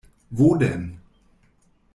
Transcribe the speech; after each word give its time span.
Wo 0.31 0.55
denn? 0.55 0.97